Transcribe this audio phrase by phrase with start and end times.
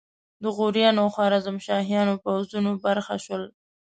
[0.43, 3.43] د غوریانو او خوارزمشاهیانو پوځونو برخه شول.